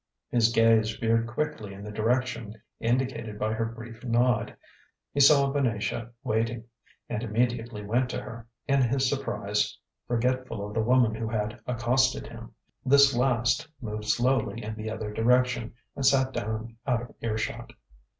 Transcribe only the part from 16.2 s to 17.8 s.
down out of earshot.